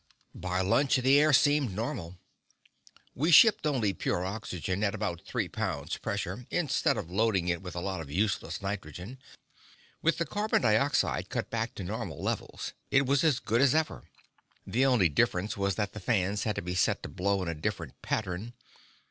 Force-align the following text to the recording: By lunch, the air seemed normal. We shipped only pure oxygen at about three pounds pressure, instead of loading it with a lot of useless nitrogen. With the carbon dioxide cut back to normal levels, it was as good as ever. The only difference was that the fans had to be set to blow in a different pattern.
By 0.33 0.61
lunch, 0.61 0.95
the 0.95 1.19
air 1.19 1.31
seemed 1.31 1.75
normal. 1.75 2.17
We 3.13 3.29
shipped 3.29 3.67
only 3.67 3.93
pure 3.93 4.25
oxygen 4.25 4.83
at 4.83 4.95
about 4.95 5.21
three 5.21 5.47
pounds 5.47 5.95
pressure, 5.97 6.47
instead 6.49 6.97
of 6.97 7.11
loading 7.11 7.49
it 7.49 7.61
with 7.61 7.75
a 7.75 7.79
lot 7.81 8.01
of 8.01 8.09
useless 8.09 8.63
nitrogen. 8.63 9.19
With 10.01 10.17
the 10.17 10.25
carbon 10.25 10.63
dioxide 10.63 11.29
cut 11.29 11.51
back 11.51 11.75
to 11.75 11.83
normal 11.83 12.19
levels, 12.19 12.73
it 12.89 13.05
was 13.05 13.23
as 13.23 13.37
good 13.37 13.61
as 13.61 13.75
ever. 13.75 14.05
The 14.65 14.87
only 14.87 15.07
difference 15.07 15.55
was 15.55 15.75
that 15.75 15.93
the 15.93 15.99
fans 15.99 16.45
had 16.45 16.55
to 16.55 16.63
be 16.63 16.73
set 16.73 17.03
to 17.03 17.07
blow 17.09 17.39
in 17.43 17.47
a 17.47 17.53
different 17.53 18.01
pattern. 18.01 18.53